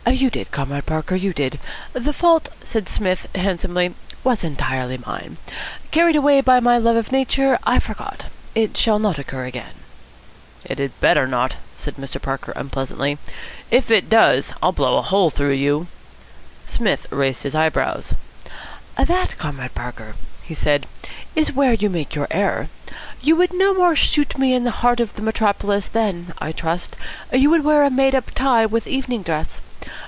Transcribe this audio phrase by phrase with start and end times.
[0.09, 1.57] "You did, Comrade Parker, you did.
[1.93, 3.93] The fault," said Psmith handsomely,
[4.25, 5.37] "was entirely mine.
[5.91, 8.25] Carried away by my love of nature, I forgot.
[8.53, 9.71] It shall not occur again."
[10.65, 12.21] "It had better not," said Mr.
[12.21, 13.19] Parker unpleasantly.
[13.69, 15.87] "If it does, I'll blow a hole through you."
[16.65, 18.13] Psmith raised his eyebrows.
[18.97, 20.87] "That, Comrade Parker," he said,
[21.35, 22.67] "is where you make your error.
[23.21, 26.97] You would no more shoot me in the heart of the metropolis than, I trust,
[27.31, 29.61] you would wear a made up tie with evening dress.